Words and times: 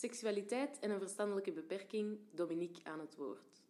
Seksualiteit 0.00 0.78
en 0.78 0.90
een 0.90 0.98
verstandelijke 0.98 1.52
beperking, 1.52 2.18
Dominique 2.30 2.84
aan 2.84 3.00
het 3.00 3.16
woord. 3.16 3.62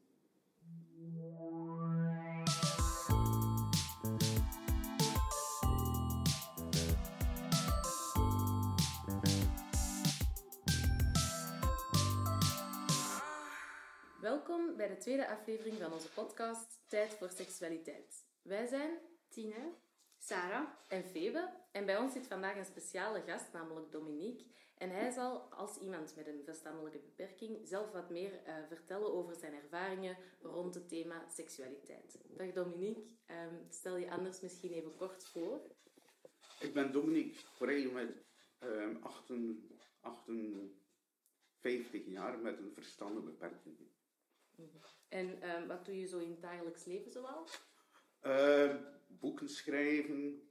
Welkom 14.20 14.76
bij 14.76 14.88
de 14.88 14.96
tweede 14.98 15.28
aflevering 15.28 15.76
van 15.76 15.92
onze 15.92 16.08
podcast 16.08 16.80
Tijd 16.86 17.14
voor 17.14 17.30
Seksualiteit. 17.30 18.26
Wij 18.42 18.66
zijn 18.66 18.98
Tine, 19.28 19.72
Sarah. 20.18 20.68
en 20.88 21.04
Febe 21.04 21.50
en 21.72 21.86
bij 21.86 21.96
ons 21.96 22.12
zit 22.12 22.26
vandaag 22.26 22.56
een 22.56 22.64
speciale 22.64 23.22
gast, 23.26 23.52
namelijk 23.52 23.92
Dominique. 23.92 24.46
En 24.80 24.90
hij 24.90 25.10
zal 25.10 25.40
als 25.40 25.78
iemand 25.78 26.16
met 26.16 26.26
een 26.26 26.44
verstandelijke 26.44 26.98
beperking 26.98 27.68
zelf 27.68 27.92
wat 27.92 28.10
meer 28.10 28.44
eh, 28.44 28.54
vertellen 28.68 29.12
over 29.12 29.34
zijn 29.34 29.54
ervaringen 29.54 30.16
rond 30.42 30.74
het 30.74 30.88
thema 30.88 31.28
seksualiteit. 31.28 32.20
Dag 32.36 32.52
Dominique, 32.52 33.02
Ehm, 33.26 33.54
stel 33.68 33.96
je 33.96 34.10
anders 34.10 34.40
misschien 34.40 34.72
even 34.72 34.96
kort 34.96 35.24
voor. 35.24 35.60
Ik 36.60 36.74
ben 36.74 36.92
Dominique 36.92 37.40
Correille 37.58 37.92
met 37.92 38.24
ehm 38.58 38.96
58 39.02 39.90
58 40.00 42.06
jaar 42.06 42.38
met 42.38 42.58
een 42.58 42.72
verstandelijke 42.72 43.30
beperking. 43.30 43.76
En 45.08 45.42
ehm, 45.42 45.66
wat 45.66 45.84
doe 45.84 45.98
je 45.98 46.06
zo 46.06 46.18
in 46.18 46.30
het 46.30 46.42
dagelijks 46.42 46.84
leven 46.84 47.10
zoal? 47.10 47.48
Ehm, 48.20 48.82
boeken 49.06 49.48
schrijven, 49.48 50.50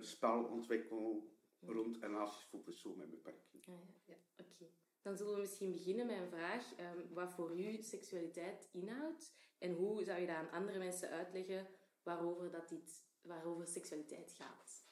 spel 0.00 0.44
ontwikkelen 0.44 1.38
rond 1.60 1.96
relaties 1.96 2.44
voor 2.44 2.60
personen 2.60 2.98
met 2.98 3.10
beperking. 3.10 3.66
Ah, 3.66 3.74
ja, 4.06 4.14
ja. 4.14 4.44
oké. 4.44 4.66
Dan 5.02 5.16
zullen 5.16 5.34
we 5.34 5.40
misschien 5.40 5.72
beginnen 5.72 6.06
met 6.06 6.16
een 6.16 6.28
vraag. 6.28 6.74
ehm, 6.74 6.98
wat 7.12 7.32
voor 7.32 7.58
u 7.58 7.82
seksualiteit 7.82 8.68
inhoudt 8.72 9.34
en 9.58 9.72
hoe 9.72 10.04
zou 10.04 10.20
je 10.20 10.26
dat 10.26 10.36
aan 10.36 10.50
andere 10.50 10.78
mensen 10.78 11.10
uitleggen 11.10 11.66
waarover, 12.02 12.50
dat 12.50 12.68
dit, 12.68 13.04
waarover 13.20 13.66
seksualiteit 13.66 14.32
gaat? 14.32 14.88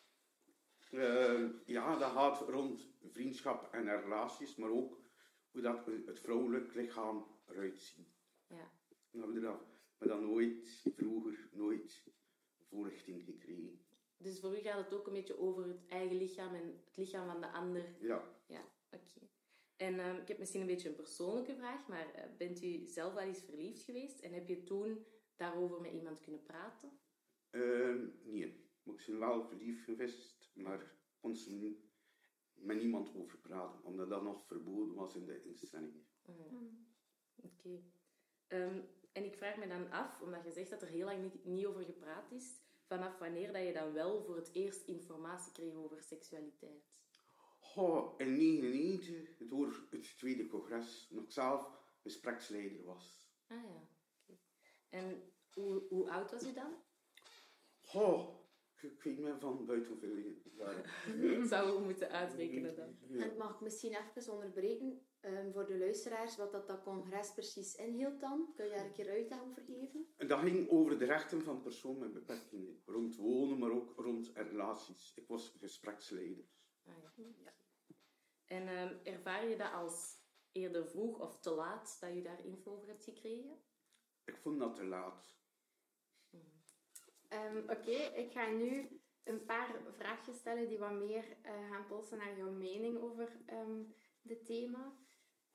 Ehm, 0.90 1.50
ja, 1.64 1.96
dat 1.98 2.10
gaat 2.10 2.48
rond 2.48 2.88
vriendschap 3.02 3.74
en 3.74 4.00
relaties, 4.00 4.56
maar 4.56 4.70
ook 4.70 5.00
hoe 5.50 5.60
dat 5.62 5.86
het 5.86 6.20
vrouwelijk 6.20 6.74
lichaam 6.74 7.26
eruit 7.46 7.78
ziet. 7.78 8.20
Ja. 8.46 8.70
We 9.10 9.18
hebben 9.18 9.42
dat, 9.42 9.60
maar 9.98 10.08
dan 10.08 10.20
nooit, 10.20 10.82
vroeger, 10.96 11.48
nooit 11.52 12.04
voorlichting 12.68 13.24
gekregen. 13.24 13.86
Dus 14.18 14.40
voor 14.40 14.56
u 14.58 14.60
gaat 14.60 14.84
het 14.84 14.94
ook 14.94 15.06
een 15.06 15.12
beetje 15.12 15.38
over 15.38 15.66
het 15.66 15.86
eigen 15.88 16.16
lichaam 16.16 16.54
en 16.54 16.66
het 16.86 16.96
lichaam 16.96 17.26
van 17.30 17.40
de 17.40 17.50
ander. 17.50 17.84
Ja, 18.00 18.36
Ja, 18.46 18.64
oké. 18.90 19.20
En 19.76 19.98
ehm, 19.98 20.16
ik 20.16 20.28
heb 20.28 20.38
misschien 20.38 20.60
een 20.60 20.66
beetje 20.66 20.88
een 20.88 20.94
persoonlijke 20.94 21.54
vraag, 21.54 21.88
maar 21.88 22.14
eh, 22.14 22.36
bent 22.38 22.62
u 22.62 22.86
zelf 22.86 23.14
wel 23.14 23.22
eens 23.22 23.42
verliefd 23.42 23.82
geweest 23.82 24.20
en 24.20 24.32
heb 24.32 24.48
je 24.48 24.62
toen 24.62 25.04
daarover 25.36 25.80
met 25.80 25.92
iemand 25.92 26.20
kunnen 26.20 26.42
praten? 26.42 26.98
Ehm, 27.50 28.06
nee. 28.22 28.66
Ik 28.84 29.04
ben 29.06 29.18
wel 29.18 29.44
verliefd 29.44 29.84
geweest, 29.84 30.50
maar 30.54 30.94
kon 31.20 31.34
ze 31.36 31.52
niet- 31.52 31.86
met 32.54 32.76
niemand 32.76 33.14
over 33.14 33.38
praten, 33.38 33.84
omdat 33.84 34.08
dat 34.08 34.22
nog 34.22 34.46
verboden 34.46 34.94
was 34.94 35.14
in 35.14 35.24
de 35.26 35.42
instellingen. 35.42 36.06
Oké. 37.36 37.82
Ehm, 38.46 38.80
en 39.12 39.24
ik 39.24 39.34
vraag 39.36 39.56
me 39.56 39.66
dan 39.66 39.90
af, 39.90 40.20
omdat 40.22 40.44
je 40.44 40.50
zegt 40.52 40.70
dat 40.70 40.82
er 40.82 40.88
heel 40.88 41.04
lang 41.04 41.22
niet, 41.22 41.44
niet 41.44 41.66
over 41.66 41.82
gepraat 41.84 42.30
is, 42.32 42.60
vanaf 42.88 43.18
wanneer 43.18 43.52
dat 43.52 43.62
je 43.62 43.72
dan 43.72 43.92
wel 43.92 44.22
voor 44.22 44.36
het 44.36 44.50
eerst 44.52 44.86
informatie 44.86 45.52
kreeg 45.52 45.74
over 45.74 46.02
seksualiteit? 46.02 46.96
Oh, 47.74 48.14
in 48.18 48.36
1999, 48.36 49.48
door 49.48 49.86
het 49.90 50.16
tweede 50.16 50.46
congres, 50.46 51.08
nog 51.10 51.24
ik 51.24 51.30
zelf 51.30 51.70
gespreksleider 52.02 52.84
was. 52.84 53.32
Ah 53.46 53.62
ja, 53.62 53.88
oké. 54.22 54.38
En 54.88 55.32
hoe, 55.54 55.82
hoe 55.88 56.10
oud 56.10 56.30
was 56.30 56.46
u 56.46 56.52
dan? 56.52 56.74
Oh, 57.92 58.38
ik 58.82 59.02
weet 59.02 59.18
me 59.18 59.36
van 59.38 59.66
buiten 59.66 59.90
hoeveel 59.90 60.16
jaren. 60.56 61.46
Zouden 61.48 61.76
we 61.76 61.84
moeten 61.84 62.10
uitrekenen 62.10 62.76
dan? 62.76 63.20
En 63.20 63.36
mag 63.36 63.54
ik 63.54 63.60
misschien 63.60 63.96
even 63.96 64.32
onderbreken 64.32 65.00
ehm, 65.20 65.52
voor 65.52 65.66
de 65.66 65.78
luisteraars 65.78 66.36
wat 66.36 66.52
dat, 66.52 66.66
dat 66.66 66.82
congres 66.82 67.32
precies 67.32 67.74
inhield 67.74 68.20
dan? 68.20 68.52
Kun 68.54 68.64
je 68.64 68.70
daar 68.70 68.84
een 68.84 68.92
keer 68.92 69.10
uitleg 69.10 69.42
over 69.42 69.62
geven? 69.62 70.06
En 70.16 70.26
dat 70.26 70.38
ging 70.38 70.70
over 70.70 70.98
de 70.98 71.04
rechten 71.04 71.42
van 71.42 71.60
personen 71.60 71.98
met 71.98 72.12
beperkingen. 72.12 72.67
Rond 73.08 73.16
wonen, 73.16 73.58
maar 73.58 73.70
ook 73.70 73.92
rond 73.96 74.30
relaties. 74.34 75.14
Ik 75.14 75.28
was 75.28 75.48
gespreksleider. 75.58 76.44
Ah, 76.84 76.94
ja. 77.02 77.24
ja. 77.44 77.52
En 78.44 78.68
ehm, 78.68 78.94
ervaar 79.02 79.48
je 79.48 79.56
dat 79.56 79.72
als 79.72 80.22
eerder 80.52 80.88
vroeg 80.88 81.20
of 81.20 81.40
te 81.40 81.50
laat 81.50 81.96
dat 82.00 82.14
je 82.14 82.22
daar 82.22 82.44
info 82.44 82.72
over 82.72 82.88
hebt 82.88 83.04
gekregen? 83.04 83.62
Ik 84.24 84.36
vond 84.36 84.58
dat 84.58 84.74
te 84.74 84.84
laat. 84.84 85.36
Ehm, 87.28 87.58
Oké, 87.58 87.96
ik 88.14 88.32
ga 88.32 88.50
nu 88.50 89.00
een 89.24 89.44
paar 89.44 89.80
vraagjes 89.96 90.36
stellen 90.36 90.68
die 90.68 90.78
wat 90.78 90.92
meer 90.92 91.36
eh, 91.42 91.70
gaan 91.70 91.86
polsen 91.86 92.18
naar 92.18 92.36
jouw 92.36 92.50
mening 92.50 92.98
over 92.98 93.42
ehm 93.46 93.82
dit 94.22 94.46
thema. 94.46 94.96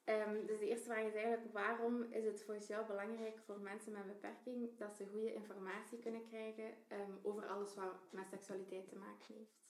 Ehm, 0.04 0.46
dus 0.46 0.60
de 0.60 0.68
eerste 0.68 0.86
vraag 0.86 1.06
is 1.06 1.14
eigenlijk, 1.14 1.54
waarom 1.54 2.04
is 2.04 2.26
het 2.26 2.44
volgens 2.44 2.68
jou 2.68 2.86
belangrijk 2.86 3.38
voor 3.46 3.60
mensen 3.60 3.92
met 3.92 4.08
beperking 4.08 4.78
dat 4.78 4.96
ze 4.96 5.08
goede 5.08 5.34
informatie 5.34 6.00
kunnen 6.00 6.28
krijgen 6.28 6.74
ehm, 6.88 7.12
over 7.22 7.48
alles 7.48 7.76
wat 7.76 8.12
met 8.12 8.30
seksualiteit 8.30 8.88
te 8.88 8.96
maken 8.96 9.36
heeft? 9.36 9.62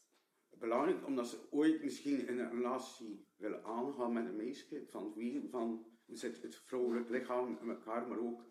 Belangrijk, 0.49 1.05
omdat 1.05 1.27
ze 1.27 1.47
ooit 1.51 1.83
misschien 1.83 2.27
in 2.27 2.39
een 2.39 2.49
relatie 2.49 3.27
willen 3.35 3.63
aangaan 3.63 4.13
met 4.13 4.25
een 4.25 4.35
meisje. 4.35 4.85
Van 4.89 5.13
wie, 5.13 5.49
van 5.49 5.85
zit 6.07 6.41
het 6.41 6.55
vrouwelijk 6.55 7.09
lichaam 7.09 7.57
in 7.61 7.69
elkaar, 7.69 8.07
maar 8.07 8.19
ook 8.19 8.45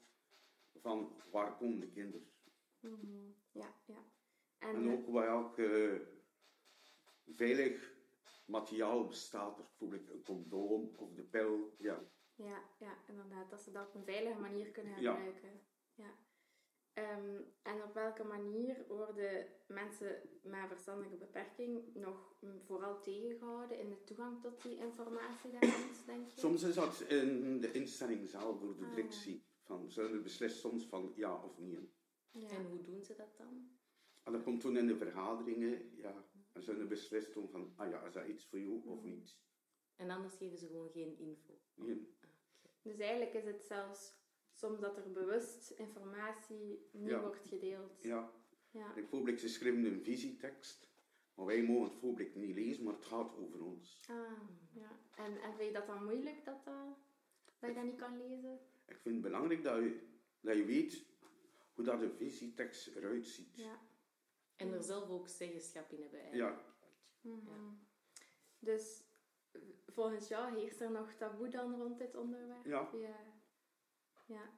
van 0.75 1.21
waar 1.31 1.57
komen 1.57 1.81
de 1.81 1.91
kinderen. 1.91 2.31
Ja, 3.53 3.75
ja. 3.87 4.05
En, 4.59 4.75
En 4.75 4.91
ook 4.91 5.09
welk 5.09 5.59
eh, 5.59 6.01
veilig 7.37 7.92
materiaal 8.53 9.07
bestaat 9.07 9.59
er. 9.59 9.65
Bijvoorbeeld 9.65 10.11
een 10.11 10.23
condoom 10.23 10.93
of 10.97 11.13
de 11.13 11.23
pil. 11.23 11.75
Ja. 11.79 11.99
Ja, 12.35 12.63
ja, 12.79 12.97
inderdaad. 13.09 13.51
Dat 13.51 13.63
ze 13.63 13.73
dat 13.73 13.87
op 13.87 13.95
een 13.95 14.05
veilige 14.05 14.41
manier 14.41 14.71
kunnen 14.71 14.95
gebruiken. 14.95 15.61
Ja. 15.95 16.15
Ehm, 16.93 17.41
en 17.63 17.83
op 17.83 17.95
welke 17.95 18.25
manier 18.25 18.85
worden 18.89 19.47
mensen 19.67 20.23
met 20.43 20.69
verstandelijke 20.69 21.17
beperking 21.17 21.95
nog 21.95 22.35
vooral 22.67 23.01
tegengehouden 23.01 23.79
in 23.79 23.89
de 23.89 24.05
toegang 24.05 24.43
tot 24.43 24.63
die 24.63 24.77
informatie 24.77 25.51
denk 26.07 26.29
je? 26.29 26.41
Soms 26.41 26.63
is 26.63 26.75
dat 26.75 27.01
in 27.01 27.61
de 27.61 27.73
instelling 27.73 28.29
zelf 28.29 28.61
door 28.61 28.77
de 28.77 28.89
directie. 28.89 29.45
Van, 29.63 29.91
ze 29.91 30.21
beslissen 30.23 30.61
soms 30.61 30.87
van 30.87 31.13
ja 31.17 31.45
of 31.45 31.59
nee. 31.59 31.93
Ja. 32.31 32.49
En 32.49 32.67
hoe 32.67 32.83
doen 32.83 33.05
ze 33.05 33.15
dat 33.15 33.37
dan? 33.37 33.71
En 34.23 34.33
dat 34.33 34.43
komt 34.43 34.61
toen 34.61 34.77
in 34.77 34.87
de 34.87 34.97
vergaderingen. 34.97 35.97
Ja, 35.97 36.25
en 36.53 36.63
ze 36.63 36.87
beslist 36.87 37.33
toen 37.33 37.49
van 37.49 37.73
ah 37.77 37.91
ja, 37.91 38.03
is 38.07 38.13
dat 38.13 38.27
iets 38.27 38.47
voor 38.47 38.59
jou 38.61 38.83
of 38.87 39.03
niet. 39.03 39.37
En 39.97 40.11
anders 40.11 40.35
geven 40.35 40.59
ze 40.59 40.67
gewoon 40.67 40.91
geen 40.91 41.19
info. 41.19 41.61
Nee. 41.75 42.17
Dus 42.83 42.99
eigenlijk 42.99 43.33
is 43.35 43.45
het 43.45 43.63
zelfs 43.65 44.15
soms 44.53 44.81
dat 44.81 44.97
er 44.97 45.13
bewust 45.13 45.71
informatie 45.71 46.89
niet 46.93 47.09
Ja. 47.09 47.21
wordt 47.21 47.47
gedeeld. 47.49 48.03
Ja. 48.03 48.33
Ja. 48.71 48.93
Bijvoorbeeld, 48.95 49.41
ze 49.41 49.49
schrijven 49.49 49.85
een 49.85 50.03
visietekst. 50.03 50.91
Maar 51.35 51.47
wij 51.47 51.63
mogen 51.63 51.83
het 51.83 51.91
bijvoorbeeld 51.93 52.35
niet 52.35 52.55
lezen, 52.55 52.85
maar 52.85 52.95
het 52.95 53.05
gaat 53.05 53.37
over 53.37 53.63
ons. 53.65 54.05
Ah, 54.09 54.41
ja. 54.73 54.99
En, 55.15 55.41
en 55.41 55.55
vind 55.55 55.69
je 55.69 55.73
dat 55.73 55.87
dan 55.87 56.05
moeilijk 56.05 56.45
dat, 56.45 56.65
dat, 56.65 56.75
dat 57.59 57.69
je 57.71 57.75
dat 57.75 57.85
niet 57.85 57.97
kan 57.97 58.17
lezen? 58.17 58.61
Ik 58.87 58.99
vind 58.99 59.15
het 59.15 59.21
belangrijk 59.23 59.63
dat 59.63 59.77
je, 59.77 60.01
dat 60.41 60.57
je 60.57 60.65
weet 60.65 61.07
hoe 61.75 61.85
dat 61.85 62.03
een 62.03 62.13
visietekst 62.17 62.87
eruit 62.97 63.27
ziet. 63.27 63.57
Ja. 63.57 63.81
En 64.57 64.73
er 64.73 64.83
zelf 64.83 65.09
ook 65.09 65.29
zeggenschap 65.29 65.93
in 65.93 66.01
hebben 66.01 66.21
eigenlijk. 66.21 66.65
Ja. 67.21 67.33
Dus 68.59 69.05
eh, 69.53 69.61
volgens 69.87 70.29
jou 70.29 70.59
heerst 70.59 70.81
er 70.81 70.91
nog 70.91 71.13
taboe 71.13 71.49
dan 71.49 71.77
rond 71.77 71.99
dit 71.99 72.17
onderwerp? 72.17 72.65
Ja. 72.65 72.89
Ja. 72.93 73.17
ja. 74.27 74.51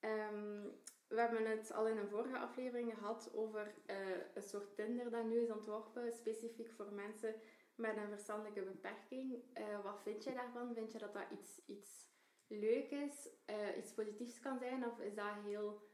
Ehm, 0.00 0.62
we 1.08 1.20
hebben 1.20 1.46
het 1.46 1.72
al 1.72 1.88
in 1.88 1.96
een 1.96 2.08
vorige 2.08 2.38
aflevering 2.38 2.94
gehad 2.94 3.30
over 3.34 3.74
eh, 3.86 3.96
een 4.34 4.42
soort 4.42 4.74
Tinder 4.74 5.10
dat 5.10 5.24
nu 5.24 5.40
is 5.40 5.50
ontworpen, 5.50 6.12
specifiek 6.12 6.72
voor 6.72 6.92
mensen 6.92 7.34
met 7.74 7.96
een 7.96 8.08
verstandelijke 8.08 8.62
beperking. 8.62 9.42
Eh, 9.52 9.82
wat 9.82 10.00
vind 10.02 10.24
jij 10.24 10.34
daarvan? 10.34 10.74
Vind 10.74 10.92
je 10.92 10.98
dat 10.98 11.12
dat 11.12 11.30
iets, 11.30 11.60
iets 11.66 12.06
leuk 12.46 12.90
is, 12.90 13.28
eh, 13.44 13.76
iets 13.76 13.94
positiefs 13.94 14.40
kan 14.40 14.58
zijn, 14.58 14.86
of 14.86 15.00
is 15.00 15.14
dat 15.14 15.32
heel... 15.44 15.87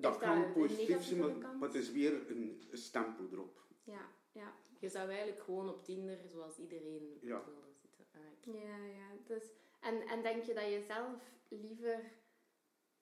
Dat 0.00 0.12
is 0.14 0.20
kan 0.20 0.52
positief 0.52 1.02
zijn, 1.04 1.38
maar, 1.38 1.68
het 1.68 1.74
is 1.74 1.90
weer 1.92 2.30
een 2.30 2.62
stempel 2.72 3.28
erop. 3.32 3.60
Ja, 3.84 4.08
ja. 4.32 4.54
Je 4.78 4.88
zou 4.88 5.08
eigenlijk 5.08 5.40
gewoon 5.42 5.68
op 5.68 5.84
Tinder, 5.84 6.18
zoals 6.28 6.58
iedereen 6.58 7.18
Ja. 7.20 7.44
wilde 7.44 7.72
zitten. 7.80 8.04
Ah. 8.12 8.54
Ja, 8.54 8.76
ja. 8.86 9.08
Dus, 9.26 9.50
en, 9.80 10.00
en 10.06 10.22
denk 10.22 10.42
je 10.42 10.54
dat 10.54 10.64
je 10.64 10.84
zelf 10.86 11.22
liever 11.48 12.12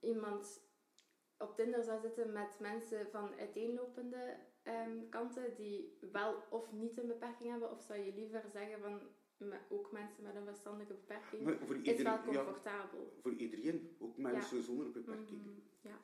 iemand 0.00 0.61
op 1.38 1.55
Tinder 1.56 1.82
zou 1.85 2.00
zitten 2.00 2.32
met 2.32 2.56
mensen 2.61 3.11
van 3.11 3.35
uiteenlopende 3.38 4.37
ehm, 4.62 5.09
kanten 5.09 5.55
die 5.56 5.99
wel 6.12 6.43
of 6.50 6.73
niet 6.73 6.99
een 6.99 7.06
beperking 7.06 7.50
hebben? 7.50 7.71
Of 7.71 7.83
zou 7.83 7.99
je 7.99 8.15
liever 8.15 8.44
zeggen 8.53 8.81
van 8.81 9.00
ook 9.69 9.93
mensen 9.93 10.23
met 10.23 10.35
een 10.35 10.44
verstandelijke 10.44 10.94
beperking 10.94 11.43
Maar 11.43 11.56
voor 11.59 11.76
is 11.76 11.83
wel 11.83 11.94
iedereen, 11.97 12.33
ja, 12.33 12.44
comfortabel? 12.44 13.12
voor 13.23 13.33
iedereen, 13.35 13.97
ook 13.99 14.17
mensen 14.17 14.62
zonder 14.62 14.91
beperking. 14.91 15.41
Mhm, 15.41 15.50
Ja. 15.81 16.00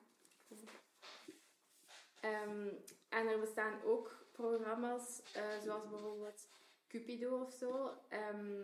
Ehm, 2.21 2.69
en 3.09 3.27
er 3.29 3.41
bestaan 3.41 3.83
ook 3.85 4.27
programma's, 4.33 5.23
eh, 5.35 5.59
zoals 5.63 5.89
bijvoorbeeld 5.89 6.49
Cupido 6.89 7.41
of 7.41 7.53
zo. 7.53 7.91
Ehm, 8.09 8.63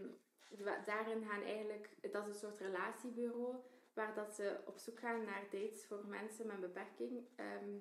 daarin 0.86 1.24
gaan 1.24 1.42
eigenlijk, 1.42 1.88
dat 2.12 2.26
is 2.26 2.34
een 2.34 2.40
soort 2.40 2.58
relatiebureau, 2.58 3.56
waar 3.94 4.14
dat 4.14 4.34
ze 4.34 4.56
op 4.66 4.78
zoek 4.78 4.98
gaan 4.98 5.24
naar 5.24 5.42
dates 5.50 5.86
voor 5.86 6.04
mensen 6.06 6.46
met 6.46 6.60
beperking. 6.60 7.26
Ehm, 7.36 7.76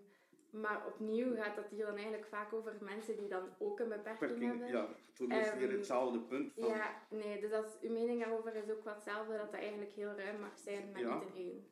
maar 0.61 0.85
opnieuw 0.87 1.35
gaat 1.35 1.55
dat 1.55 1.69
hier 1.69 1.85
dan 1.85 1.95
eigenlijk 1.95 2.25
vaak 2.27 2.53
over 2.53 2.75
mensen 2.79 3.17
die 3.17 3.27
dan 3.27 3.49
ook 3.59 3.79
een 3.79 3.89
beperking, 3.89 4.19
Beperking, 4.19 4.49
hebben. 4.51 4.67
ja, 4.67 4.87
toen 5.13 5.31
is 5.31 5.53
weer 5.53 5.71
hetzelfde 5.71 6.19
punt 6.19 6.53
van, 6.53 6.67
Ja, 6.67 7.01
nee, 7.09 7.39
dus 7.39 7.49
dat 7.49 7.65
is, 7.65 7.79
uw 7.87 7.91
mening 7.93 8.19
daarover 8.23 8.55
is 8.55 8.69
ook 8.69 8.83
wat 8.83 8.95
hetzelfde, 8.95 9.37
dat 9.37 9.51
dat 9.51 9.59
eigenlijk 9.59 9.91
heel 9.91 10.11
ruim 10.13 10.39
mag 10.39 10.57
zijn 10.57 10.91
met 10.91 11.01
Ja. 11.01 11.21
iedereen. 11.21 11.70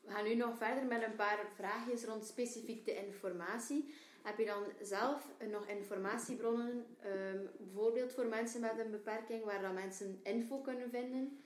We 0.00 0.12
gaan 0.12 0.24
nu 0.24 0.34
nog 0.34 0.56
verder 0.56 0.84
met 0.84 1.02
een 1.02 1.16
paar 1.16 1.46
vraagjes 1.54 2.04
rond 2.04 2.24
specifiek 2.24 2.84
de 2.84 3.06
informatie. 3.06 3.94
Heb 4.22 4.38
je 4.38 4.44
dan 4.44 4.64
zelf 4.80 5.28
nog 5.50 5.66
informatiebronnen, 5.66 6.96
ehm, 7.00 7.46
bijvoorbeeld 7.58 8.12
voor 8.12 8.26
mensen 8.26 8.60
met 8.60 8.78
een 8.78 8.90
beperking, 8.90 9.44
waar 9.44 9.60
dan 9.60 9.74
mensen 9.74 10.20
info 10.22 10.60
kunnen 10.60 10.90
vinden? 10.90 11.40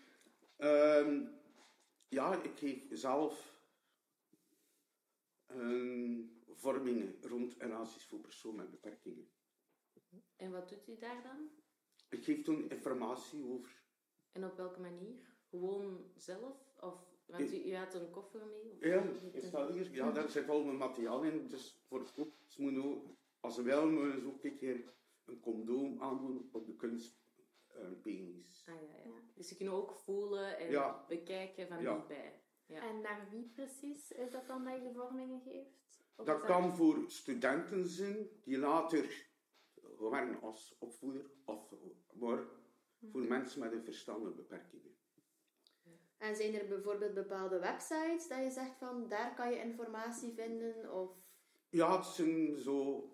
Ehm, 0.56 1.25
ja, 2.08 2.43
ik 2.43 2.58
geef 2.58 2.82
zelf 2.90 3.58
ehm, 5.46 6.20
vormingen 6.46 7.16
rond 7.20 7.55
relaties 7.58 8.06
voor 8.06 8.19
personen 8.19 8.56
met 8.56 8.70
beperkingen. 8.70 9.31
En 10.37 10.50
wat 10.50 10.69
doet 10.69 10.88
u 10.88 10.99
daar 10.99 11.23
dan? 11.23 11.50
Ik 12.10 12.24
geef 12.24 12.42
toen 12.42 12.70
informatie 12.70 13.44
over. 13.44 13.82
En 14.32 14.44
op 14.44 14.56
welke 14.56 14.80
manier? 14.80 15.28
Gewoon 15.50 16.10
zelf? 16.16 16.56
Of, 16.80 16.94
want 17.26 17.52
u, 17.52 17.64
u 17.64 17.74
had 17.74 17.94
een 17.94 18.10
koffer 18.10 18.46
mee? 18.46 18.72
Of 18.72 18.80
Ja, 18.80 19.30
is 19.32 19.50
dat 19.50 19.70
hier? 19.70 19.92
Ja, 19.92 20.10
daar 20.12 20.28
zit 20.28 20.48
al 20.48 20.64
mijn 20.64 20.76
materiaal 20.76 21.22
in. 21.22 21.48
Dus 21.48 21.80
voor 21.88 22.00
het 22.00 22.12
koop, 22.12 22.32
ze 22.46 22.62
moeten 22.62 22.84
ook, 22.84 23.06
als 23.40 23.54
ze 23.54 23.62
wel, 23.62 23.90
moeten 23.90 24.20
ze 24.20 24.26
ook 24.26 24.44
een 24.44 24.56
keer 24.56 24.94
een 25.24 25.40
condoom 25.40 26.02
aandoen 26.02 26.48
op 26.52 26.66
de 26.66 26.76
kunstpenis. 26.76 28.64
Ah, 28.66 28.74
ja, 28.82 28.96
ja. 29.04 29.20
Dus 29.34 29.48
je 29.48 29.56
kunt 29.56 29.70
ook 29.70 29.92
voelen 29.92 30.58
en 30.58 30.70
Ja. 30.70 31.04
bekijken 31.08 31.68
van 31.68 31.82
Ja. 31.82 31.94
dichtbij. 31.94 32.42
Ja. 32.66 32.88
En 32.88 33.00
naar 33.00 33.28
wie 33.30 33.50
precies 33.54 34.12
is 34.12 34.30
dat 34.30 34.46
dan 34.46 34.64
dat 34.64 34.74
je 34.76 34.82
de 34.82 34.92
vormingen 34.92 35.40
geeft? 35.40 35.78
Of 36.16 36.26
Dat 36.26 36.40
kan 36.40 36.76
voor 36.76 37.04
studenten 37.10 37.88
zijn 37.88 38.28
die 38.44 38.58
later 38.58 39.29
werken 40.08 40.41
als 40.41 40.76
opvoeder, 40.79 41.31
of 41.44 41.75
maar 42.12 42.44
voor 43.11 43.20
mensen 43.20 43.61
met 43.61 43.73
een 43.73 43.85
verstandelijke 43.85 44.43
beperkingen. 44.43 44.97
En 46.19 46.37
zijn 46.37 46.55
er 46.55 46.69
bijvoorbeeld 46.69 47.14
bepaalde 47.14 47.58
websites 47.58 48.29
dat 48.29 48.38
je 48.43 48.50
zegt 48.50 48.76
van 48.79 49.08
daar 49.08 49.35
kan 49.35 49.50
je 49.50 49.58
informatie 49.58 50.32
vinden? 50.32 50.93
Of 50.93 51.11
Ja, 51.70 51.97
het 51.97 52.06
zijn 52.06 52.58
zo 52.58 53.08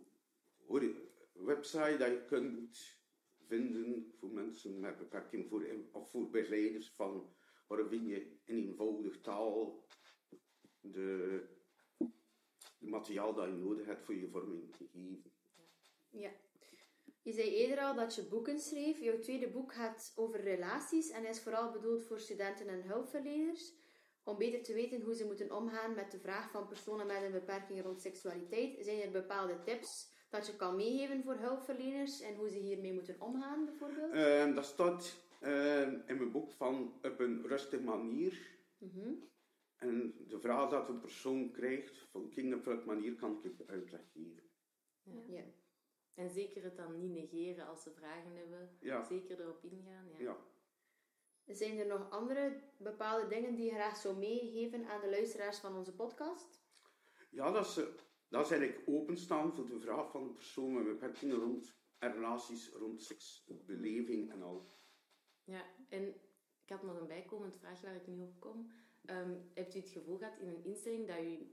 websites 1.33 1.99
dat 1.99 2.09
je 2.09 2.25
kunt 2.27 2.99
vinden 3.47 4.13
voor 4.19 4.31
mensen 4.31 4.81
met 4.81 4.99
beperking, 4.99 5.49
voor, 5.49 5.67
of 5.93 6.11
voor 6.11 6.31
begeleiders 6.31 6.91
van 6.91 7.35
waar 7.67 7.89
vind 7.89 8.09
je 8.09 8.39
in 8.45 8.57
eenvoudig 8.57 9.21
taal 9.21 9.85
de, 10.81 11.43
de 12.79 12.87
materiaal 12.87 13.35
dat 13.35 13.47
je 13.47 13.53
nodig 13.53 13.87
hebt 13.87 14.05
voor 14.05 14.15
je 14.15 14.29
vorming 14.29 14.73
te 14.73 14.89
geven. 14.93 15.33
ja. 16.11 16.31
Je 17.27 17.33
zei 17.33 17.49
eerder 17.49 17.79
al 17.79 17.95
dat 17.95 18.15
je 18.15 18.23
boeken 18.23 18.59
schreef. 18.61 19.01
Jouw 19.01 19.19
tweede 19.19 19.49
boek 19.49 19.75
gaat 19.75 20.13
over 20.17 20.41
relaties 20.41 21.11
en 21.11 21.27
is 21.27 21.41
vooral 21.41 21.71
bedoeld 21.71 22.03
voor 22.03 22.19
studenten 22.19 22.69
en 22.69 22.83
hulpverleners. 22.83 23.73
Om 24.25 24.39
beter 24.39 24.63
te 24.63 24.75
weten 24.75 25.01
hoe 25.01 25.15
ze 25.15 25.25
moeten 25.25 25.57
omgaan 25.57 25.95
met 25.95 26.11
de 26.11 26.19
vraag 26.19 26.51
van 26.51 26.67
personen 26.67 27.07
met 27.07 27.23
een 27.23 27.33
beperking 27.33 27.83
rond 27.83 28.01
seksualiteit, 28.01 28.77
zijn 28.81 29.01
er 29.01 29.11
bepaalde 29.11 29.63
tips 29.63 30.11
dat 30.31 30.47
je 30.47 30.57
kan 30.57 30.77
meegeven 30.77 31.23
voor 31.23 31.35
hulpverleners 31.35 32.21
en 32.21 32.35
hoe 32.35 32.49
ze 32.49 32.59
hiermee 32.59 32.93
moeten 32.93 33.21
omgaan, 33.21 33.65
bijvoorbeeld? 33.65 34.13
Eh, 34.13 34.55
dat 34.55 34.65
staat 34.65 35.17
eh, 35.41 35.83
in 35.83 36.17
mijn 36.17 36.33
boek 36.33 36.53
van 36.53 36.93
op 37.03 37.21
een 37.21 37.47
rustige 37.47 37.83
manier. 37.83 38.59
Mhm. 38.79 39.13
En 39.77 40.15
de 40.29 40.41
vraag 40.41 40.71
dat 40.71 40.89
een 40.89 41.01
persoon 41.01 41.51
krijgt, 41.51 41.99
van 42.11 42.55
op 42.55 42.65
welke 42.65 42.87
manier 42.87 43.15
kan 43.15 43.39
ik 43.43 43.61
uitleg 43.67 44.01
geven. 44.13 44.43
Ja. 45.29 45.45
En 46.17 46.31
zeker 46.31 46.63
het 46.63 46.77
dan 46.77 46.99
niet 46.99 47.11
negeren 47.11 47.67
als 47.67 47.83
ze 47.83 47.91
vragen 47.91 48.37
hebben. 48.37 48.77
Ja. 48.81 49.03
Zeker 49.03 49.41
erop 49.41 49.65
ingaan. 49.65 50.09
Ja. 50.19 50.19
Ja. 50.19 50.37
Zijn 51.55 51.79
er 51.79 51.87
nog 51.87 52.11
andere 52.11 52.61
bepaalde 52.77 53.29
dingen 53.29 53.55
die 53.55 53.65
je 53.65 53.71
graag 53.71 53.97
zou 53.97 54.17
meegeven 54.17 54.87
aan 54.87 55.01
de 55.01 55.11
luisteraars 55.11 55.59
van 55.59 55.77
onze 55.77 55.95
podcast? 55.95 56.61
Ja, 57.31 57.51
dat 57.51 57.67
is, 57.67 57.77
eh, 57.77 57.85
dat 58.29 58.45
is 58.45 58.51
eigenlijk 58.51 58.89
openstaan 58.89 59.55
voor 59.55 59.67
de 59.67 59.81
vraag 59.81 60.11
van 60.11 60.33
personen 60.33 60.75
met 60.75 60.85
beperkingen 60.85 61.37
rond 61.37 61.75
en 61.99 62.13
relaties 62.13 62.73
rond 62.73 63.03
seksbeleving 63.03 64.31
en 64.31 64.43
al. 64.43 64.71
Ja, 65.45 65.65
en 65.89 66.09
ik 66.63 66.69
had 66.69 66.83
nog 66.83 67.01
een 67.01 67.07
bijkomend 67.07 67.57
vraag 67.57 67.81
waar 67.81 67.95
ik 67.95 68.07
nu 68.07 68.23
op 68.23 68.41
kom. 68.41 68.71
Ehm, 69.05 69.35
hebt 69.55 69.75
u 69.75 69.79
het 69.79 69.91
gevoel 69.91 70.19
gehad 70.19 70.39
in 70.39 70.49
een 70.49 70.65
instelling 70.65 71.07
dat 71.07 71.19
uw 71.19 71.47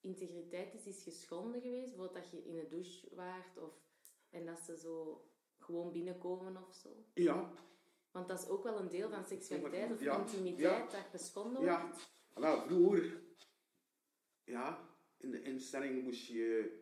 integriteit 0.00 0.74
is, 0.74 0.86
is 0.86 1.02
geschonden 1.02 1.60
geweest? 1.60 1.88
Bijvoorbeeld 1.88 2.22
dat 2.22 2.30
je 2.30 2.44
in 2.44 2.54
de 2.54 2.68
douche 2.68 3.14
waart 3.14 3.58
of, 3.58 3.89
en 4.30 4.46
dat 4.46 4.58
ze 4.58 4.76
zo 4.78 5.24
gewoon 5.58 5.92
binnenkomen 5.92 6.66
of 6.66 6.74
zo? 6.74 7.04
Ja, 7.14 7.52
Want 8.10 8.28
dat 8.28 8.38
is 8.40 8.48
ook 8.48 8.62
wel 8.62 8.78
een 8.78 8.88
deel 8.88 9.10
van 9.10 9.24
seksualiteit 9.24 9.92
of 9.92 10.00
Ja, 10.00 10.18
intimiteit 10.18 10.92
ja. 10.92 10.98
dat 10.98 11.06
geschonden 11.10 11.62
ja. 11.62 11.82
wordt. 11.86 12.08
Wel, 12.34 12.60
vroeger, 12.62 13.22
ja, 14.44 14.88
in 15.16 15.30
de 15.30 15.42
instelling 15.42 16.02
moest 16.02 16.26
je 16.26 16.78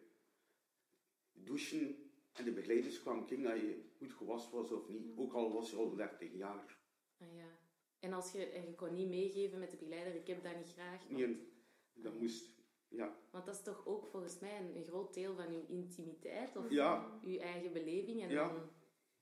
douchen 1.32 2.10
en 2.32 2.44
de 2.44 2.52
begeleiders 2.52 3.00
kwamen 3.00 3.26
kijken 3.26 3.44
dat 3.44 3.60
je 3.60 3.84
goed 3.98 4.12
gewassen 4.12 4.52
was 4.52 4.70
of 4.70 4.88
niet. 4.88 5.12
Ook 5.16 5.32
al 5.32 5.52
was 5.52 5.70
je 5.70 5.76
al 5.76 5.94
30 5.96 6.32
jaar. 6.32 6.78
Ah, 7.18 7.34
ja. 7.34 7.58
En, 7.98 8.12
als 8.12 8.32
je, 8.32 8.46
en 8.46 8.66
je 8.66 8.74
kon 8.74 8.94
niet 8.94 9.08
meegeven 9.08 9.58
met 9.58 9.70
de 9.70 9.76
begeleider, 9.76 10.14
ik 10.14 10.26
heb 10.26 10.42
dat 10.42 10.56
niet 10.56 10.72
graag. 10.72 11.02
Want, 11.02 11.16
Nee, 11.18 11.52
dat 11.92 12.14
moest, 12.14 12.57
ja. 12.88 13.16
want 13.30 13.46
dat 13.46 13.54
is 13.54 13.62
toch 13.62 13.86
ook 13.86 14.06
volgens 14.06 14.38
mij 14.38 14.58
een, 14.60 14.76
een 14.76 14.84
groot 14.84 15.14
deel 15.14 15.34
van 15.34 15.48
uw 15.48 15.64
intimiteit 15.68 16.56
of 16.56 16.70
Ja. 16.70 17.20
uw 17.24 17.38
eigen 17.38 17.72
beleving. 17.72 18.22
En 18.22 18.30
Ja. 18.30 18.48
dan, 18.48 18.70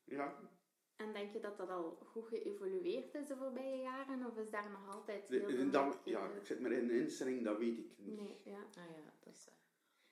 Ja, 0.05 0.39
En 0.97 1.13
denk 1.13 1.33
je 1.33 1.41
dat 1.41 1.57
dat 1.57 1.69
al 1.71 1.99
goed 2.05 2.27
geëvolueerd 2.29 3.15
is 3.15 3.27
de 3.27 3.37
voorbije 3.37 3.83
jaren? 3.83 4.27
Of 4.27 4.37
is 4.37 4.51
daar 4.51 4.71
nog 4.71 4.95
altijd 4.95 5.27
veel 5.27 5.49
ja, 6.05 6.29
in? 6.31 6.37
ik 6.37 6.47
zit 6.47 6.61
maar 6.61 6.73
in 6.73 6.89
een 6.89 7.01
instelling, 7.01 7.45
dat 7.45 7.59
weet 7.59 7.79
ik 7.79 7.93
niet. 7.99 8.17
Nee, 8.21 8.37
ja. 8.45 8.59
Ah 8.59 8.91
ja, 8.91 9.13
dat 9.25 9.35
is 9.35 9.45
waar. 9.45 9.55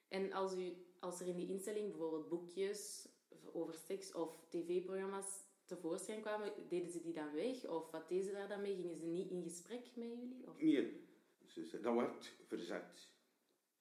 En 0.09 0.33
als, 0.33 0.57
u, 0.57 0.73
als 1.01 1.21
er 1.21 1.27
in 1.27 1.37
die 1.37 1.49
instelling 1.49 1.89
bijvoorbeeld 1.91 2.29
boekjes 2.29 3.09
over 3.53 3.75
seks 3.75 4.13
of 4.13 4.47
tv-programma's 4.49 5.43
tevoorschijn 5.65 6.21
kwamen, 6.21 6.53
deden 6.69 6.91
ze 6.91 7.01
die 7.01 7.13
dan 7.15 7.33
weg? 7.33 7.67
Of 7.67 7.91
wat 7.91 8.09
deden 8.09 8.25
ze 8.25 8.33
daar 8.33 8.49
dan 8.49 8.61
mee? 8.61 8.77
Gingen 8.77 8.97
ze 8.99 9.07
niet 9.07 9.31
in 9.31 9.43
gesprek 9.43 9.91
met 9.97 10.09
jullie? 10.09 10.49
Of... 10.49 10.61
Nee, 10.61 11.07
dus 11.55 11.71
dat 11.71 11.95
werd 11.95 12.35
verzet. 12.47 13.13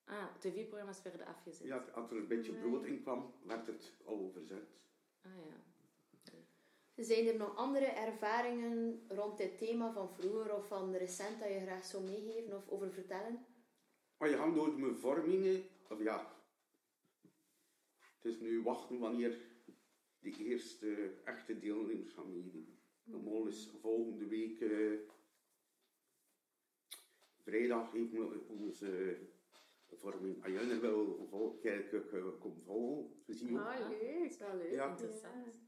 Ah, 0.06 0.36
tv-programma's 0.40 1.02
werden 1.02 1.26
afgezet. 1.28 1.68
Ja, 1.68 1.78
als 1.78 2.12
er 2.12 2.18
een 2.18 2.28
beetje 2.28 2.54
brood 2.54 2.86
in 2.86 3.02
kwam, 3.02 3.34
werd 3.46 3.68
het 3.68 3.94
al 4.06 4.30
verzet. 4.34 4.68
Ah 5.22 5.32
ja. 5.46 5.64
Zijn 6.96 7.28
er 7.28 7.36
nog 7.36 7.56
andere 7.56 7.86
ervaringen 7.86 9.06
rond 9.08 9.38
dit 9.38 9.58
thema 9.58 9.94
van 9.94 10.14
vroeger 10.14 10.56
of 10.56 10.68
van 10.68 10.96
recent 10.96 11.40
dat 11.40 11.50
je 11.50 11.60
graag 11.60 11.86
zou 11.86 12.04
meegeven 12.04 12.56
of 12.56 12.70
over 12.70 12.92
vertellen? 12.92 13.46
Maar 14.18 14.30
je 14.30 14.38
gaat 14.38 14.56
door 14.56 14.80
mijn 14.80 14.96
vormingen, 14.96 15.64
of 15.90 16.04
ja, 16.04 16.34
het 18.18 18.26
is 18.26 18.40
nu 18.40 18.62
wachten 18.62 19.00
wanneer 19.00 19.38
de 20.20 20.32
eerste 20.32 21.14
echte 21.24 21.60
deelnemers 21.60 22.14
gaan 22.14 22.32
meedoen. 22.32 22.80
Normaal 23.04 23.48
is 23.48 23.70
volgende 23.82 24.26
week, 24.28 24.62
eh, 24.62 25.00
vrijdag, 27.42 27.92
heeft 27.92 28.14
onze 28.48 29.20
vorming. 30.04 30.44
Als 30.44 30.52
jij 30.52 30.70
er 30.70 30.82
wil 30.82 31.28
vol- 31.30 31.58
kijken, 31.62 32.12
eh, 32.12 32.40
kom 32.40 32.64
zien 33.28 33.60
ook. 33.60 33.66
Ah, 33.66 33.90
leuk. 33.90 34.36
Wel 34.40 34.56
leuk. 34.58 34.72
Ja. 34.72 34.90
Interessant. 34.90 35.62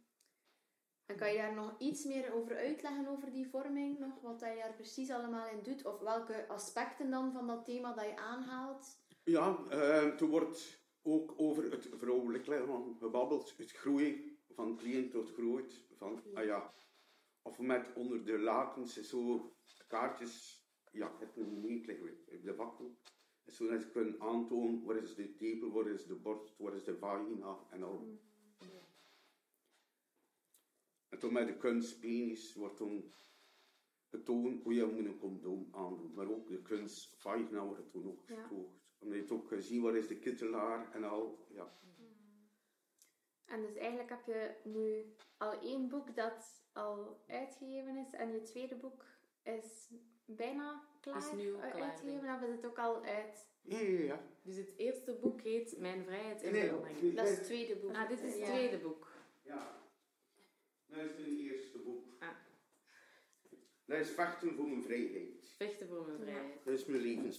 En 1.05 1.15
kan 1.17 1.31
je 1.31 1.37
daar 1.37 1.53
nog 1.53 1.75
iets 1.79 2.05
meer 2.05 2.33
over 2.33 2.55
uitleggen 2.55 3.07
over 3.07 3.31
die 3.31 3.49
vorming? 3.49 3.99
Nog 3.99 4.21
wat 4.21 4.39
dat 4.39 4.49
je 4.49 4.55
daar 4.55 4.73
precies 4.73 5.11
allemaal 5.11 5.47
in 5.47 5.63
doet? 5.63 5.85
Of 5.85 5.99
welke 5.99 6.47
aspecten 6.47 7.09
dan 7.09 7.31
van 7.31 7.47
dat 7.47 7.65
thema 7.65 7.93
dat 7.93 8.05
je 8.05 8.17
aanhaalt? 8.17 9.03
Ja, 9.23 9.63
eh, 9.69 10.21
er 10.21 10.27
wordt 10.27 10.83
ook 11.01 11.33
over 11.37 11.71
het 11.71 11.89
vrouwelijk 11.93 12.47
lichaam 12.47 12.97
gebabbeld. 12.97 13.57
Het 13.57 13.71
groeien 13.71 14.37
van 14.49 14.77
klein 14.77 15.09
tot 15.09 15.33
groot. 15.33 15.85
Van, 15.97 16.23
ah 16.33 16.43
ja, 16.45 16.73
of 17.41 17.59
met 17.59 17.93
onder 17.95 18.25
de 18.25 18.39
lakens 18.39 19.01
zo 19.01 19.51
kaartjes 19.87 20.65
ja, 20.95 21.07
ik 21.07 21.19
heb 21.19 21.37
een 21.37 21.61
niet 21.61 21.85
liggen 21.85 22.43
de 22.43 22.55
vakgroep. 22.55 22.97
En 23.45 23.53
zo 23.53 23.67
dat 23.67 23.81
ze 23.81 23.89
kunnen 23.89 24.21
aantonen, 24.21 24.83
waar 24.85 24.95
is 24.97 25.15
de 25.15 25.35
tepel, 25.35 25.71
waar 25.71 25.87
is 25.87 26.05
de 26.05 26.15
borst, 26.15 26.57
waar 26.57 26.75
is 26.75 26.83
de 26.83 26.97
vagina 26.97 27.57
en 27.69 27.83
al. 27.83 28.19
En 31.09 31.19
toen 31.19 31.33
met 31.33 31.47
de 31.47 31.57
kunstpenis 31.57 32.53
wordt 32.53 32.77
toen 32.77 33.11
getoond 34.09 34.63
hoe 34.63 34.73
je 34.73 34.85
moet 34.85 35.05
een 35.05 35.19
condoom 35.19 35.67
aandoen. 35.71 36.13
Maar 36.13 36.29
ook 36.29 36.47
de 36.49 36.61
kunstvagina 36.61 37.65
wordt 37.65 37.91
toen 37.91 38.07
ook 38.07 38.27
Ja. 38.27 38.43
getoogd. 38.43 38.83
Omdat 38.99 39.15
je 39.17 39.23
het 39.23 39.31
ook 39.31 39.47
kan 39.47 39.61
zien, 39.61 39.81
waar 39.81 39.95
is 39.95 40.07
de 40.07 40.19
kittelaar 40.19 40.91
en 40.91 41.03
al. 41.03 41.45
Ja. 41.49 41.77
En 43.45 43.61
dus 43.61 43.75
eigenlijk 43.75 44.09
heb 44.09 44.25
je 44.25 44.55
nu 44.63 45.13
al 45.37 45.61
één 45.61 45.89
boek 45.89 46.15
dat 46.15 46.63
al 46.73 47.23
uitgegeven 47.27 47.97
is 47.97 48.13
en 48.13 48.31
je 48.31 48.41
tweede 48.41 48.75
boek 48.75 49.05
is 49.45 49.89
bijna 50.25 50.83
klaar, 50.99 51.17
Is 51.17 51.31
nu 51.31 51.53
eh, 51.53 51.71
klaar, 51.71 51.89
uitgegeven 51.89 52.35
of 52.35 52.41
is 52.41 52.51
het 52.55 52.65
ook 52.65 52.79
al 52.79 53.03
uit? 53.03 53.47
Ja, 53.61 53.79
ja, 53.79 53.99
ja. 53.99 54.21
Dus 54.41 54.55
het 54.55 54.73
eerste 54.77 55.13
boek 55.13 55.41
heet 55.41 55.77
Mijn 55.79 56.03
Vrijheid 56.03 56.43
en 56.43 56.51
Nee. 56.51 57.13
Dat 57.13 57.27
is 57.27 57.35
het 57.37 57.43
tweede 57.43 57.75
boek. 57.75 57.95
Ah, 57.95 58.09
dit 58.09 58.21
is 58.21 58.29
het 58.31 58.39
Ja. 58.39 58.45
tweede 58.45 58.77
boek. 58.77 59.11
Ja. 59.41 59.81
Dat 60.87 60.97
is 60.97 61.09
het 61.09 61.27
eerste 61.27 61.77
boek. 61.77 62.15
Ah. 62.19 62.29
Dat 63.85 63.99
is 63.99 64.09
vechten 64.09 64.55
voor 64.55 64.67
mijn 64.67 64.83
vrijheid. 64.83 65.53
Vechten 65.57 65.87
voor 65.87 66.05
mijn 66.05 66.19
vrijheid. 66.19 66.65
Dat 66.65 66.73
is 66.73 66.85
mijn 66.85 67.01
levens. 67.01 67.37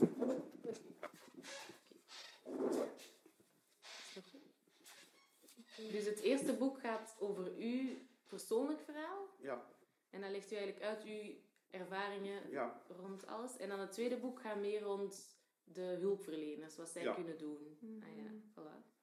Dus 5.76 6.04
het 6.04 6.20
eerste 6.20 6.56
boek 6.56 6.80
gaat 6.80 7.16
over 7.18 7.52
uw 7.56 7.88
persoonlijk 8.26 8.80
verhaal. 8.80 9.28
Ja, 9.40 9.66
En 10.10 10.20
dan 10.20 10.30
legt 10.30 10.52
u 10.52 10.56
eigenlijk 10.56 10.84
uit 10.86 11.04
uw 11.04 11.34
ervaringen 11.78 12.50
ja, 12.50 12.82
rond 12.88 13.26
alles. 13.26 13.56
En 13.56 13.68
dan 13.68 13.80
het 13.80 13.92
tweede 13.92 14.16
boek 14.18 14.40
gaat 14.40 14.58
meer 14.58 14.80
rond 14.80 15.38
de 15.64 15.96
hulpverleners, 16.00 16.76
wat 16.76 16.88
zij 16.88 17.02
Ja. 17.02 17.14
kunnen 17.14 17.38
doen. 17.38 17.78
Mhm. 17.80 18.02
Ah 18.02 18.16
ja, 18.16 18.30
voilà. 18.52 18.94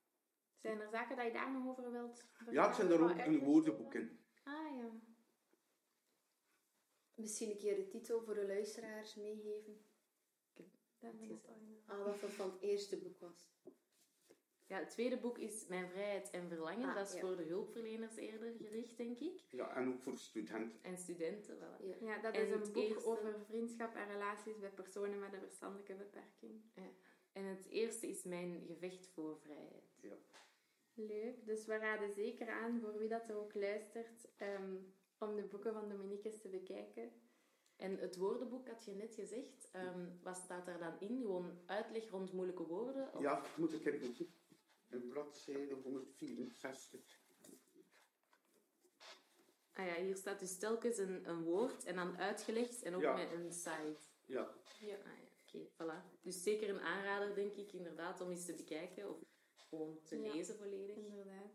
Zijn 0.57 0.81
er 0.81 0.89
zaken 0.89 1.15
dat 1.15 1.25
je 1.25 1.31
daar 1.31 1.51
nog 1.51 1.67
over 1.67 1.91
wilt 1.91 2.25
ja, 2.51 2.67
het 2.67 2.75
zijn 2.75 2.91
er 2.91 3.01
ook 3.03 3.17
een 3.17 3.39
woordenboek 3.39 3.93
in. 3.93 4.19
Ah 4.43 4.77
ja. 4.77 4.89
Misschien 7.15 7.49
een 7.49 7.57
keer 7.57 7.75
de 7.75 7.87
titel 7.87 8.21
voor 8.21 8.33
de 8.33 8.47
luisteraars 8.47 9.15
meegeven. 9.15 9.85
Dat 10.99 11.13
al 11.47 11.59
in. 11.61 11.83
Ah, 11.85 12.05
wat 12.05 12.15
van 12.31 12.51
het 12.51 12.61
eerste 12.61 12.97
boek 12.97 13.19
was. 13.19 13.51
Ja, 14.67 14.79
het 14.79 14.89
tweede 14.89 15.17
boek 15.17 15.37
is 15.37 15.67
Mijn 15.67 15.89
Vrijheid 15.89 16.29
en 16.29 16.47
Verlangen. 16.47 16.89
Ah, 16.89 16.95
dat 16.95 17.07
is 17.07 17.13
ja. 17.13 17.19
voor 17.19 17.35
de 17.35 17.43
hulpverleners 17.43 18.15
eerder 18.15 18.53
gericht, 18.53 18.97
denk 18.97 19.19
ik. 19.19 19.41
Ja, 19.49 19.75
en 19.75 19.87
ook 19.93 19.99
voor 20.01 20.17
studenten. 20.17 20.79
En 20.81 20.97
studenten, 20.97 21.57
voilà. 21.57 21.83
Ja. 21.85 21.95
Ja, 22.01 22.21
dat 22.21 22.33
En 22.35 22.45
is 22.45 22.51
een 22.51 22.59
boek 22.73 22.75
eerste- 22.83 23.09
over 23.09 23.35
vriendschap 23.45 23.95
en 23.95 24.07
relaties 24.07 24.59
bij 24.59 24.69
personen 24.71 25.19
met 25.19 25.33
een 25.33 25.39
verstandelijke 25.41 25.95
beperking. 25.95 26.61
En 27.31 27.43
het 27.45 27.65
eerste 27.69 28.07
is 28.07 28.23
Mijn 28.23 28.63
Gevecht 28.67 29.07
voor 29.07 29.37
Vrijheid. 29.37 29.97
Ja. 30.01 30.15
Leuk, 30.93 31.45
dus 31.45 31.65
we 31.65 31.75
raden 31.77 32.11
zeker 32.13 32.49
aan 32.49 32.79
voor 32.81 32.97
wie 32.97 33.09
dat 33.09 33.29
er 33.29 33.35
ook 33.35 33.53
luistert 33.53 34.27
ehm, 34.37 34.75
om 35.17 35.35
de 35.35 35.43
boeken 35.43 35.73
van 35.73 35.89
Dominique 35.89 36.37
te 36.37 36.47
bekijken. 36.49 37.11
En 37.75 37.97
het 37.97 38.15
woordenboek 38.17 38.67
had 38.67 38.85
je 38.85 38.91
net 38.91 39.15
gezegd. 39.15 39.69
ehm, 39.71 40.05
wat 40.21 40.35
staat 40.37 40.65
daar 40.65 40.79
dan 40.79 40.99
in? 40.99 41.21
Gewoon 41.21 41.57
uitleg 41.65 42.09
rond 42.09 42.31
moeilijke 42.33 42.63
woorden? 42.63 43.13
Of- 43.13 43.21
Ja, 43.21 43.41
moet 43.55 43.73
ik 43.73 43.85
even 43.85 44.15
bladzijde 44.99 45.73
164. 45.73 47.21
Ah 49.75 49.85
ja, 49.85 49.95
hier 49.95 50.15
staat 50.15 50.39
dus 50.39 50.57
telkens 50.57 50.97
een, 50.97 51.29
een 51.29 51.43
woord 51.43 51.83
en 51.83 51.95
dan 51.95 52.17
uitgelegd 52.17 52.81
en 52.83 52.95
ook 52.95 53.01
Ja. 53.01 53.15
met 53.15 53.31
een 53.31 53.51
site. 53.53 53.97
Ja, 54.25 54.55
Ja. 54.79 54.95
Ah 54.95 55.17
ja, 55.19 55.27
oké, 55.47 55.67
voilà. 55.67 56.21
Dus 56.21 56.43
zeker 56.43 56.69
een 56.69 56.81
aanrader, 56.81 57.35
denk 57.35 57.53
ik, 57.53 57.71
inderdaad, 57.73 58.21
om 58.21 58.31
eens 58.31 58.45
te 58.45 58.53
bekijken 58.53 59.09
of 59.09 59.17
gewoon 59.69 59.99
te 60.03 60.21
Ja. 60.21 60.33
lezen 60.33 60.55
volledig. 60.55 60.95
Inderdaad. 60.95 61.51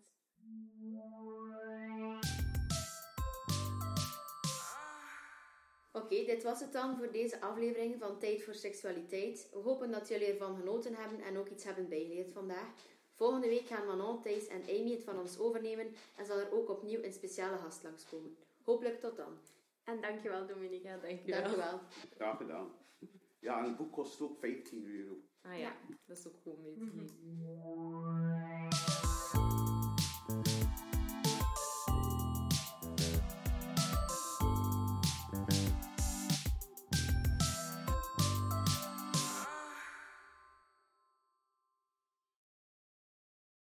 Oké, 5.92 6.24
dit 6.24 6.42
was 6.42 6.60
het 6.60 6.72
dan 6.72 6.96
voor 6.96 7.12
deze 7.12 7.40
aflevering 7.40 7.98
van 7.98 8.18
Tijd 8.18 8.42
voor 8.42 8.54
Seksualiteit. 8.54 9.48
We 9.52 9.58
hopen 9.58 9.90
dat 9.90 10.08
jullie 10.08 10.26
ervan 10.26 10.56
genoten 10.56 10.94
hebben 10.94 11.20
en 11.20 11.36
ook 11.36 11.48
iets 11.48 11.64
hebben 11.64 11.88
bijgeleerd 11.88 12.32
vandaag. 12.32 12.68
Volgende 13.18 13.48
week 13.48 13.66
gaan 13.66 13.86
Manon, 13.86 14.22
Thijs 14.22 14.46
en 14.46 14.62
Amy 14.62 14.90
het 14.90 15.04
van 15.04 15.18
ons 15.18 15.38
overnemen 15.38 15.86
en 16.16 16.26
zal 16.26 16.38
er 16.38 16.52
ook 16.52 16.68
opnieuw 16.68 17.02
een 17.02 17.12
speciale 17.12 17.58
gast 17.58 17.82
langskomen. 17.82 18.36
Hopelijk 18.62 19.00
tot 19.00 19.16
dan. 19.16 19.38
En 19.84 20.00
dankjewel 20.00 20.46
Dominique. 20.46 20.88
Ja, 20.88 20.96
dankjewel. 20.96 21.40
Dank 21.42 21.54
u 21.54 21.56
wel. 21.56 21.80
graag 22.16 22.36
gedaan. 22.36 22.70
Ja, 23.38 23.58
en 23.58 23.64
het 23.64 23.76
boek 23.76 23.92
kost 23.92 24.20
ook 24.20 24.38
15 24.38 24.84
euro. 24.86 25.16
Ah 25.42 25.58
ja, 25.58 25.76
dat 26.06 26.16
is 26.16 26.26
ook 26.26 26.36
goed 26.42 26.58
mee 26.62 26.74
te. 26.74 26.84
Mhm. 26.84 27.06